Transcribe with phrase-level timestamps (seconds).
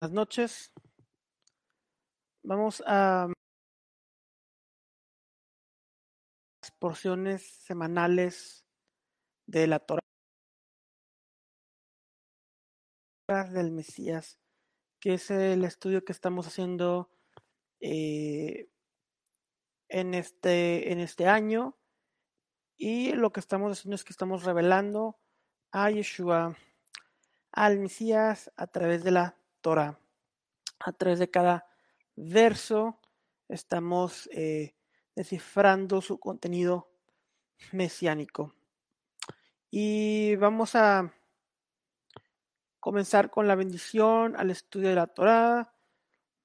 [0.00, 0.72] Buenas noches.
[2.44, 3.26] Vamos a
[6.62, 8.64] las porciones semanales
[9.48, 10.00] de la Torah
[13.50, 14.38] del Mesías,
[15.00, 17.10] que es el estudio que estamos haciendo
[17.80, 18.70] eh,
[19.88, 21.76] en, este, en este año.
[22.76, 25.18] Y lo que estamos haciendo es que estamos revelando
[25.72, 26.56] a Yeshua,
[27.50, 29.98] al Mesías, a través de la Torah.
[30.80, 31.66] A través de cada
[32.16, 33.00] verso
[33.48, 34.76] estamos eh,
[35.14, 36.90] descifrando su contenido
[37.72, 38.54] mesiánico.
[39.70, 41.12] Y vamos a
[42.80, 45.74] comenzar con la bendición al estudio de la Torah.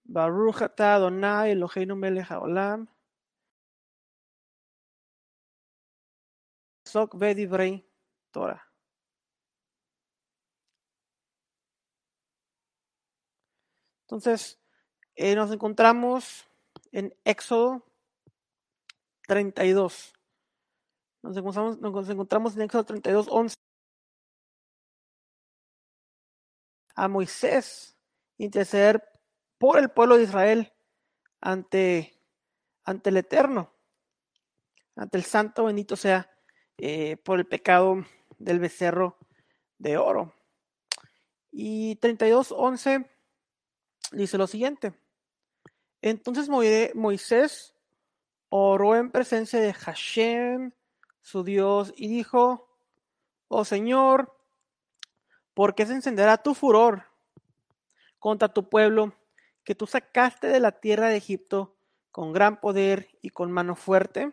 [0.04, 2.88] Baruch atah Adonai Eloheinu melech haolam.
[6.86, 7.88] Sok vedivrei
[8.32, 8.73] Torah.
[14.04, 14.60] Entonces,
[15.16, 16.46] eh, nos encontramos
[16.92, 17.86] en Éxodo
[19.28, 20.14] 32.
[21.22, 23.56] Nos encontramos, nos encontramos en Éxodo 32, 11.
[26.96, 27.98] A Moisés
[28.38, 29.04] interceder
[29.58, 30.74] por el pueblo de Israel
[31.42, 32.20] ante,
[32.84, 33.74] ante el Eterno,
[34.96, 36.30] ante el Santo bendito sea,
[36.78, 38.04] eh, por el pecado
[38.38, 39.18] del becerro
[39.78, 40.34] de oro.
[41.52, 43.13] Y 32, 11
[44.14, 44.94] dice lo siguiente.
[46.02, 47.76] Entonces Moisés
[48.50, 50.72] oró en presencia de Hashem,
[51.22, 52.70] su Dios, y dijo,
[53.48, 54.38] oh Señor,
[55.54, 57.06] ¿por qué se encenderá tu furor
[58.20, 59.14] contra tu pueblo
[59.64, 61.76] que tú sacaste de la tierra de Egipto
[62.12, 64.32] con gran poder y con mano fuerte?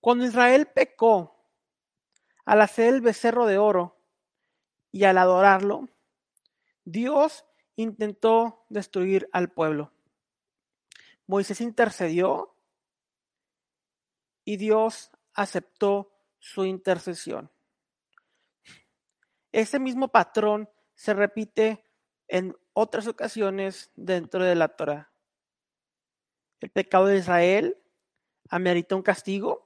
[0.00, 1.33] Cuando Israel pecó
[2.44, 3.98] al hacer el becerro de oro
[4.92, 5.88] y al adorarlo,
[6.84, 7.44] Dios
[7.76, 9.92] intentó destruir al pueblo.
[11.26, 12.54] Moisés intercedió
[14.44, 17.50] y Dios aceptó su intercesión.
[19.50, 21.84] Ese mismo patrón se repite
[22.28, 25.10] en otras ocasiones dentro de la Torah.
[26.60, 27.78] El pecado de Israel
[28.50, 29.63] amerita un castigo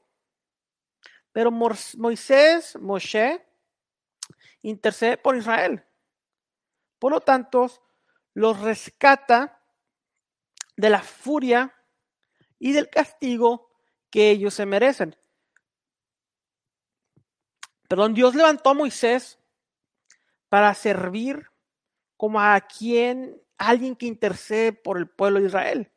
[1.38, 3.46] pero Moisés, Moshe,
[4.62, 5.84] intercede por Israel.
[6.98, 7.70] Por lo tanto,
[8.34, 9.62] los rescata
[10.76, 11.72] de la furia
[12.58, 13.70] y del castigo
[14.10, 15.16] que ellos se merecen.
[17.88, 19.38] Perdón, Dios levantó a Moisés
[20.48, 21.52] para servir
[22.16, 25.92] como a quien, alguien que intercede por el pueblo de Israel.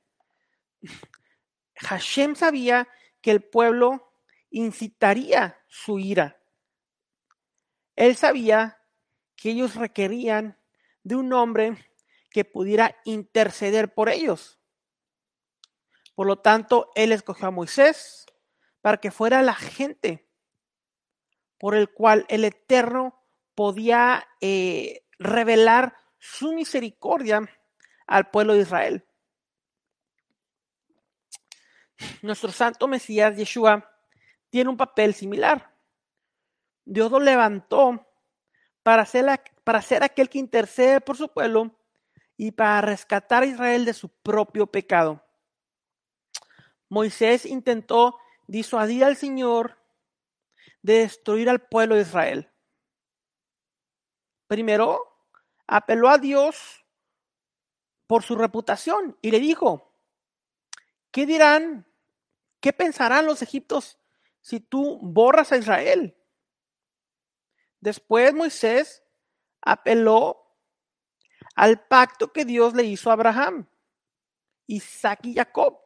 [1.78, 2.88] Hashem sabía
[3.22, 4.11] que el pueblo
[4.52, 6.40] incitaría su ira.
[7.96, 8.82] Él sabía
[9.36, 10.58] que ellos requerían
[11.04, 11.78] de un hombre
[12.30, 14.60] que pudiera interceder por ellos.
[16.16, 18.26] Por lo tanto, él escogió a Moisés
[18.82, 20.30] para que fuera la gente
[21.58, 23.24] por el cual el Eterno
[23.56, 27.48] podía eh, revelar su misericordia
[28.08, 29.06] al pueblo de Israel.
[32.22, 33.91] Nuestro santo Mesías Yeshua
[34.52, 35.74] tiene un papel similar.
[36.86, 38.06] Dios lo levantó
[38.84, 39.26] para ser,
[39.64, 41.72] para ser aquel que intercede por su pueblo
[42.38, 45.24] y para rescatar a Israel de su propio pecado.
[46.90, 49.78] Moisés intentó disuadir al Señor
[50.82, 52.52] de destruir al pueblo de Israel.
[54.48, 55.08] Primero,
[55.66, 56.86] apeló a Dios
[58.06, 59.96] por su reputación y le dijo,
[61.12, 61.88] ¿qué dirán?
[62.60, 64.01] ¿Qué pensarán los egipcios
[64.42, 66.18] si tú borras a Israel?
[67.80, 69.04] Después Moisés
[69.62, 70.42] apeló
[71.56, 73.68] al pacto que Dios le hizo a Abraham,
[74.68, 75.80] Isaac y Jacob.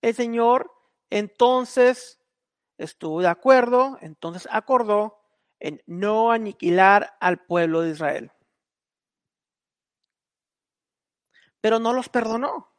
[0.00, 0.72] El Señor
[1.10, 2.20] entonces
[2.78, 5.20] estuvo de acuerdo, entonces acordó
[5.60, 8.32] en no aniquilar al pueblo de Israel.
[11.60, 12.74] Pero no los perdonó.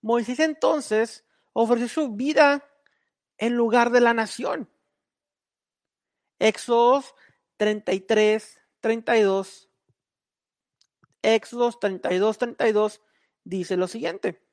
[0.00, 1.23] Moisés entonces
[1.54, 2.68] ofreció su vida
[3.38, 4.68] en lugar de la nación.
[6.38, 7.14] Éxodos
[7.56, 9.70] 33, 32.
[11.22, 13.00] Éxodos 32, 32
[13.44, 14.44] dice lo siguiente.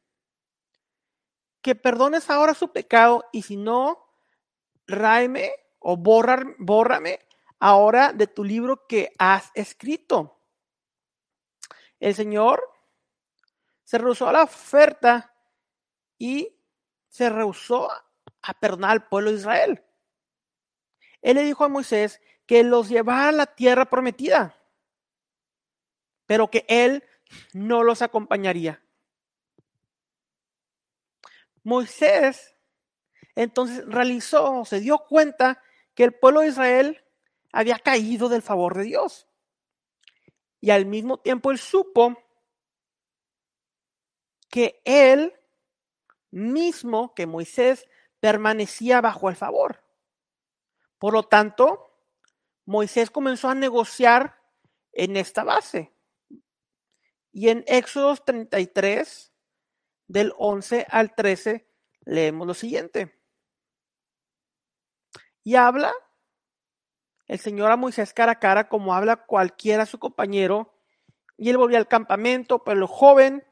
[1.61, 4.07] Que perdones ahora su pecado y si no,
[4.87, 7.19] ráeme o borrar, bórrame
[7.59, 10.39] ahora de tu libro que has escrito.
[11.99, 12.63] El Señor
[13.83, 15.35] se rehusó a la oferta
[16.17, 16.60] y
[17.11, 17.91] se rehusó
[18.41, 19.83] a perdonar al pueblo de Israel.
[21.21, 24.57] él le dijo a Moisés que los llevara a la tierra prometida,
[26.25, 27.03] pero que él
[27.51, 28.81] no los acompañaría.
[31.63, 32.55] Moisés
[33.35, 35.61] entonces realizó, se dio cuenta
[35.93, 37.03] que el pueblo de Israel
[37.51, 39.27] había caído del favor de Dios.
[40.61, 42.17] Y al mismo tiempo él supo
[44.49, 45.33] que él
[46.31, 47.87] mismo, que Moisés,
[48.19, 49.83] permanecía bajo el favor.
[50.97, 51.91] Por lo tanto,
[52.65, 54.39] Moisés comenzó a negociar
[54.93, 55.93] en esta base.
[57.31, 59.33] Y en Éxodo 33,
[60.07, 61.67] del 11 al 13,
[62.01, 63.19] leemos lo siguiente.
[65.43, 65.93] Y habla
[67.27, 70.73] el Señor a Moisés cara a cara como habla cualquiera su compañero.
[71.37, 73.47] Y él volvió al campamento, pero el joven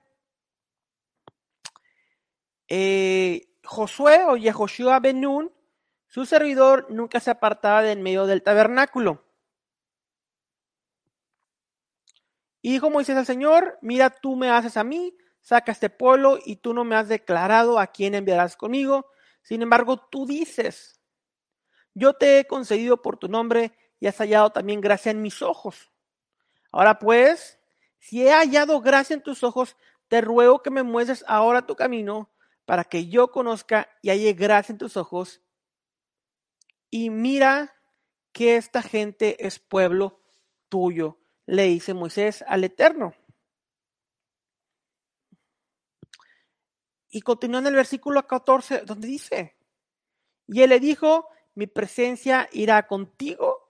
[2.69, 5.51] eh, Josué o Yehoshua Benún,
[6.07, 9.25] su servidor, nunca se apartaba del medio del tabernáculo.
[12.61, 16.73] Y Moisés al Señor, mira, tú me haces a mí, saca este pueblo y tú
[16.73, 19.07] no me has declarado a quién enviarás conmigo.
[19.41, 20.99] Sin embargo, tú dices,
[21.93, 25.91] yo te he concedido por tu nombre y has hallado también gracia en mis ojos.
[26.71, 27.59] Ahora pues,
[27.97, 29.77] si he hallado gracia en tus ojos,
[30.07, 32.29] te ruego que me muestres ahora tu camino
[32.69, 35.41] para que yo conozca y halle gracia en tus ojos.
[36.91, 37.75] Y mira
[38.31, 40.21] que esta gente es pueblo
[40.69, 41.17] tuyo,
[41.47, 43.15] le dice Moisés al Eterno.
[47.09, 49.57] Y continúa en el versículo 14, donde dice,
[50.45, 53.67] y él le dijo, mi presencia irá contigo,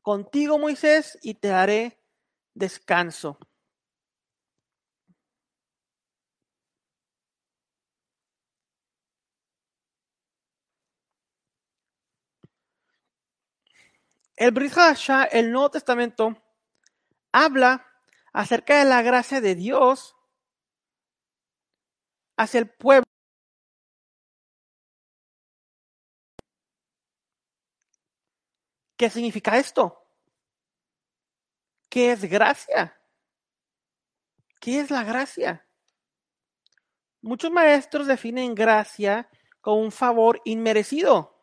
[0.00, 2.00] contigo Moisés, y te daré
[2.54, 3.38] descanso.
[14.36, 14.72] El Brit
[15.30, 16.36] el Nuevo Testamento,
[17.32, 17.86] habla
[18.32, 20.16] acerca de la gracia de Dios
[22.36, 23.04] hacia el pueblo.
[28.96, 30.04] ¿Qué significa esto?
[31.88, 33.00] ¿Qué es gracia?
[34.60, 35.64] ¿Qué es la gracia?
[37.22, 41.38] Muchos maestros definen gracia como un favor inmerecido,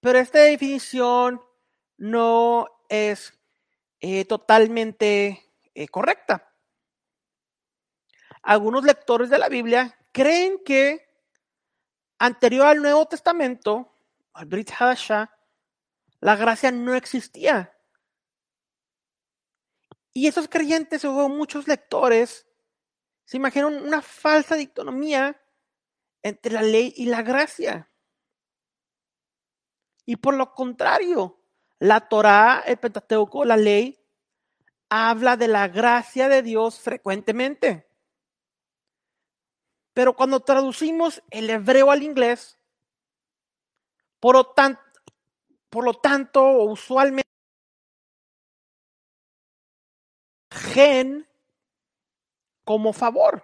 [0.00, 1.40] pero esta definición
[2.00, 3.38] no es
[4.00, 6.50] eh, totalmente eh, correcta.
[8.42, 11.06] Algunos lectores de la Biblia creen que
[12.18, 13.94] anterior al Nuevo Testamento,
[14.32, 15.30] al Brit Hadashah,
[16.20, 17.76] la gracia no existía.
[20.14, 22.46] Y esos creyentes o muchos lectores
[23.26, 25.38] se imaginan una falsa dicotomía
[26.22, 27.90] entre la ley y la gracia.
[30.06, 31.39] Y por lo contrario,
[31.80, 33.98] la Torá, el Pentateuco, la ley,
[34.90, 37.88] habla de la gracia de Dios frecuentemente.
[39.94, 42.58] Pero cuando traducimos el hebreo al inglés,
[44.20, 44.80] por lo tanto,
[45.70, 47.28] por lo tanto usualmente
[50.50, 51.26] gen
[52.64, 53.42] como favor.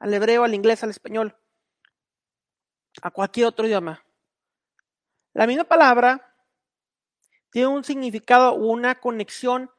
[0.00, 1.34] Al hebreo, al inglés, al español,
[3.02, 4.04] a cualquier otro idioma.
[5.32, 6.35] La misma palabra
[7.56, 9.70] tiene un significado o una conexión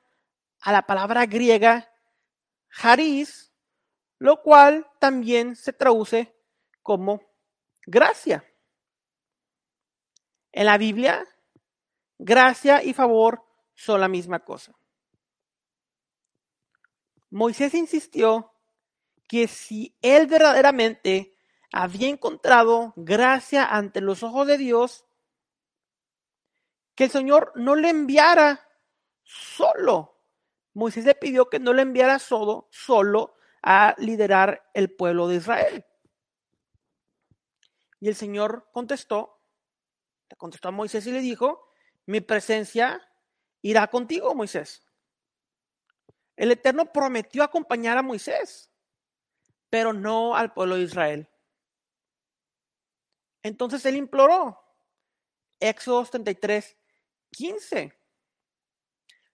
[0.62, 1.94] a la palabra griega
[2.82, 3.54] haris,
[4.18, 6.36] lo cual también se traduce
[6.82, 7.22] como
[7.86, 8.44] gracia.
[10.52, 11.24] En la Biblia,
[12.18, 13.44] gracia y favor
[13.76, 14.76] son la misma cosa.
[17.30, 18.54] Moisés insistió
[19.28, 21.38] que si él verdaderamente
[21.72, 25.07] había encontrado gracia ante los ojos de Dios,
[26.98, 28.68] que el Señor no le enviara
[29.22, 30.20] solo.
[30.74, 35.86] Moisés le pidió que no le enviara solo, solo a liderar el pueblo de Israel.
[38.00, 39.40] Y el Señor contestó,
[40.28, 41.70] le contestó a Moisés y le dijo,
[42.08, 43.08] mi presencia
[43.62, 44.84] irá contigo, Moisés.
[46.36, 48.72] El Eterno prometió acompañar a Moisés,
[49.70, 51.30] pero no al pueblo de Israel.
[53.44, 54.60] Entonces él imploró,
[55.60, 56.76] Éxodo 33,
[57.32, 57.94] 15.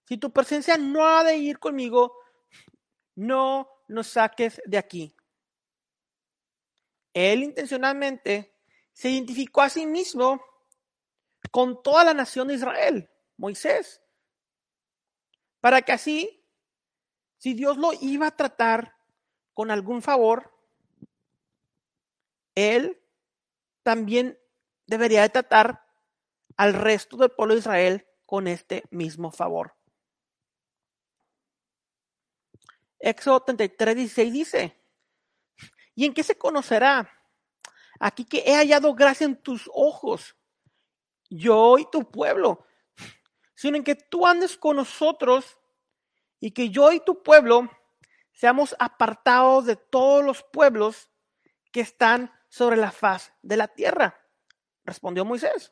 [0.06, 2.16] Si tu presencia no ha de ir conmigo,
[3.16, 5.16] no nos saques de aquí.
[7.14, 8.56] Él intencionalmente
[8.92, 10.44] se identificó a sí mismo
[11.52, 14.02] con toda la nación de Israel, Moisés,
[15.60, 16.44] para que así,
[17.38, 18.96] si Dios lo iba a tratar
[19.54, 20.52] con algún favor,
[22.56, 23.00] él
[23.84, 24.40] también
[24.88, 25.83] debería de tratar
[26.58, 29.76] al resto del pueblo de Israel con este mismo favor.
[33.00, 34.82] Éxodo 33, 16 dice,
[35.94, 37.12] ¿y en qué se conocerá?
[38.00, 40.36] Aquí que he hallado gracia en tus ojos,
[41.30, 42.66] yo y tu pueblo,
[43.56, 45.58] sino en que tú andes con nosotros
[46.40, 47.70] y que yo y tu pueblo
[48.32, 51.10] seamos apartados de todos los pueblos
[51.72, 54.20] que están sobre la faz de la tierra.
[54.86, 55.72] Respondió Moisés.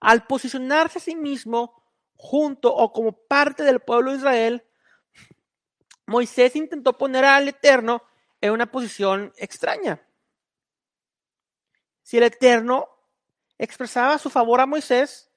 [0.00, 1.82] Al posicionarse a sí mismo
[2.16, 4.64] junto o como parte del pueblo de Israel,
[6.06, 8.02] Moisés intentó poner al Eterno
[8.40, 10.02] en una posición extraña.
[12.02, 12.88] Si el Eterno
[13.58, 15.30] expresaba su favor a Moisés,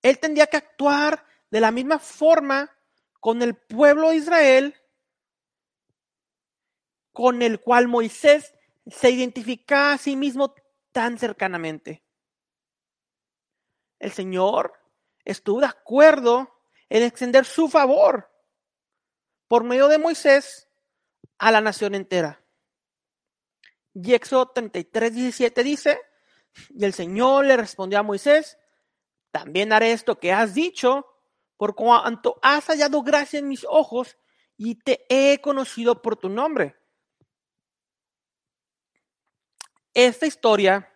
[0.00, 2.70] él tendría que actuar de la misma forma
[3.20, 4.76] con el pueblo de Israel
[7.12, 8.54] con el cual Moisés
[8.86, 10.54] se identifica a sí mismo
[10.92, 12.02] tan cercanamente.
[14.02, 14.72] El Señor
[15.24, 16.52] estuvo de acuerdo
[16.88, 18.28] en extender su favor
[19.46, 20.68] por medio de Moisés
[21.38, 22.44] a la nación entera.
[23.94, 26.00] Y Éxodo 33, 17 dice,
[26.70, 28.58] y el Señor le respondió a Moisés,
[29.30, 31.06] también haré esto que has dicho,
[31.56, 34.18] por cuanto has hallado gracia en mis ojos
[34.56, 36.76] y te he conocido por tu nombre.
[39.94, 40.92] Esta historia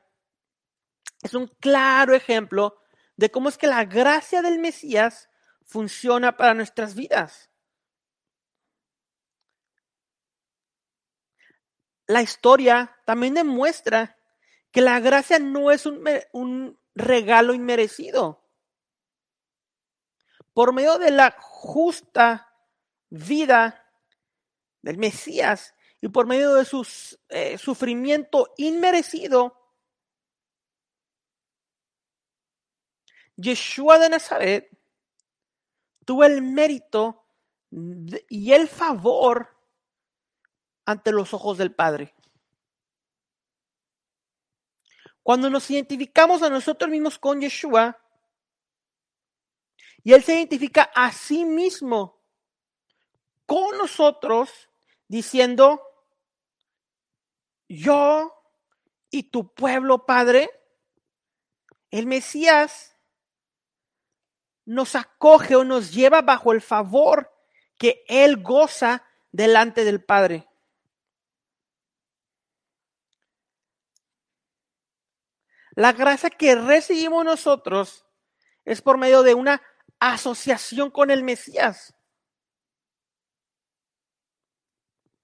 [1.23, 2.83] es un claro ejemplo
[3.17, 5.29] de cómo es que la gracia del Mesías
[5.65, 7.51] funciona para nuestras vidas.
[12.07, 14.17] La historia también demuestra
[14.71, 18.43] que la gracia no es un, regalo inmerecido.
[20.53, 22.55] Por medio de la justa
[23.11, 23.91] vida
[24.83, 26.87] del Mesías y por medio de su
[27.29, 29.66] eh, sufrimiento inmerecido,
[33.37, 34.71] Yeshua de Nazaret
[36.05, 37.25] tuvo el mérito
[37.71, 39.57] y el favor
[40.85, 42.15] ante los ojos del Padre.
[45.23, 47.99] Cuando nos identificamos a nosotros mismos con Yeshua,
[50.05, 52.23] y Él se identifica a sí mismo
[53.45, 54.71] con nosotros,
[55.09, 55.83] diciendo,
[57.69, 58.33] yo
[59.11, 60.49] y tu pueblo, Padre,
[61.91, 62.96] el Mesías
[64.67, 67.33] nos acoge o nos lleva bajo el favor
[67.79, 70.49] que Él goza delante del Padre.
[75.71, 78.07] La gracia que recibimos nosotros
[78.65, 79.63] es por medio de una
[80.01, 81.95] asociación con el Mesías.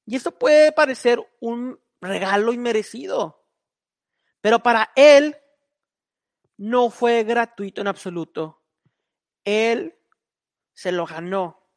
[0.06, 3.46] Y esto puede parecer un regalo inmerecido,
[4.40, 5.36] pero para Él
[6.58, 8.61] no fue gratuito en absoluto.
[9.44, 9.98] Él
[10.72, 11.68] se lo ganó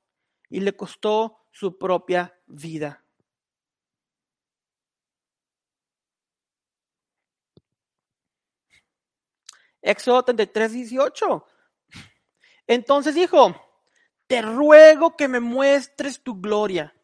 [0.49, 3.03] y le costó su propia vida.
[9.81, 11.47] Éxodo 33, 18.
[12.67, 13.55] Entonces dijo,
[14.25, 16.95] te ruego que me muestres tu gloria.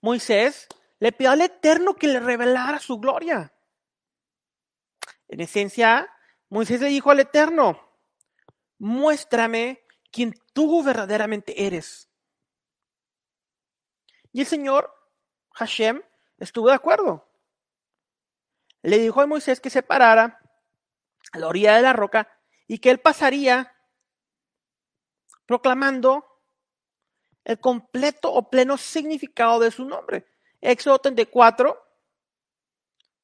[0.00, 3.52] Moisés le pidió al Eterno que le revelara su gloria.
[5.26, 6.08] En esencia,
[6.52, 7.80] Moisés le dijo al Eterno,
[8.78, 12.08] muéstrame quién tú verdaderamente eres.
[14.32, 14.92] Y el Señor,
[15.52, 16.02] Hashem,
[16.38, 17.32] estuvo de acuerdo
[18.82, 20.40] le dijo a Moisés que se parara
[21.32, 22.28] a la orilla de la roca
[22.66, 23.74] y que él pasaría
[25.46, 26.26] proclamando
[27.44, 30.26] el completo o pleno significado de su nombre.
[30.60, 31.78] Éxodo 34,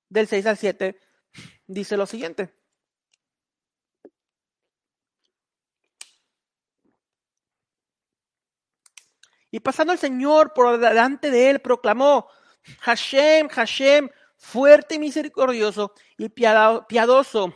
[0.09, 1.01] del 6 al 7,
[1.67, 2.55] dice lo siguiente.
[9.59, 12.29] Y pasando el Señor por delante de él, proclamó,
[12.83, 17.53] Hashem, Hashem, fuerte y misericordioso y piadoso,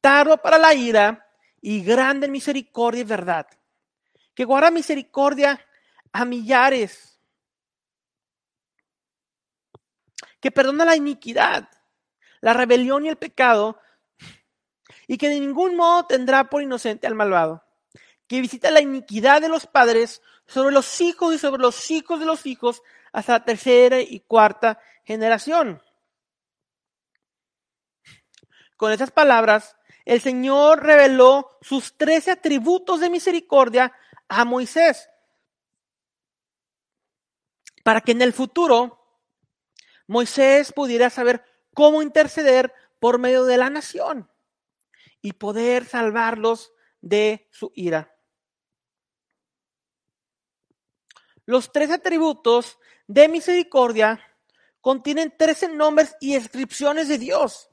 [0.00, 1.28] tardo para la ira
[1.60, 3.48] y grande en misericordia y verdad,
[4.32, 5.60] que guarda misericordia
[6.12, 7.20] a millares,
[10.38, 11.68] que perdona la iniquidad,
[12.42, 13.80] la rebelión y el pecado,
[15.08, 17.64] y que de ningún modo tendrá por inocente al malvado,
[18.28, 22.26] que visita la iniquidad de los padres sobre los hijos y sobre los hijos de
[22.26, 25.80] los hijos hasta la tercera y cuarta generación.
[28.76, 33.92] Con esas palabras, el Señor reveló sus trece atributos de misericordia
[34.28, 35.08] a Moisés
[37.84, 39.20] para que en el futuro
[40.06, 44.28] Moisés pudiera saber cómo interceder por medio de la nación
[45.22, 48.09] y poder salvarlos de su ira.
[51.50, 52.78] Los tres atributos
[53.08, 54.20] de misericordia
[54.80, 57.68] contienen 13 nombres y descripciones de Dios.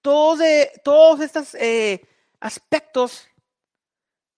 [0.00, 2.00] Todos, de, todos estos eh,
[2.40, 3.28] aspectos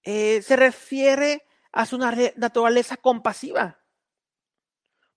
[0.03, 3.81] eh, se refiere a su naturaleza compasiva.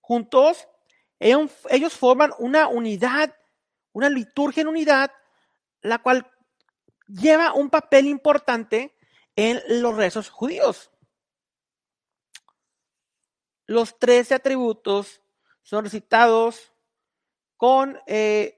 [0.00, 0.68] Juntos,
[1.18, 3.34] ellos, ellos forman una unidad,
[3.90, 5.10] una liturgia en unidad,
[5.80, 6.30] la cual
[7.08, 8.96] lleva un papel importante
[9.34, 10.92] en los rezos judíos.
[13.68, 15.20] Los trece atributos
[15.62, 16.72] son recitados
[17.58, 18.56] con, eh,